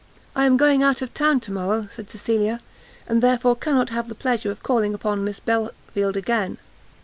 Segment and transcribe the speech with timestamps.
[0.35, 2.59] "I am going out of town to morrow," said Cecilia,
[3.07, 6.57] "and therefore cannot have the pleasure of calling upon Miss Belfield again."